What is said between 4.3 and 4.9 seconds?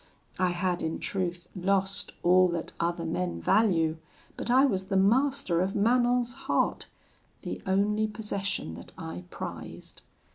but I was